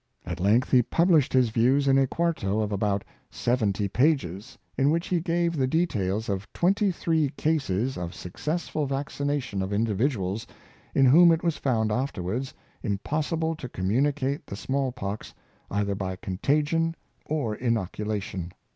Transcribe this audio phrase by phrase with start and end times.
[0.25, 5.09] At length he published his views in a quarto of about seventy pages, in which
[5.09, 10.47] he gave the details of twenty three cases of successful vaccination of individuals,
[10.95, 15.35] in whom it was found afterwards impos sible to communicate the small pox
[15.69, 16.95] either by contagion
[17.27, 18.51] or inoculation.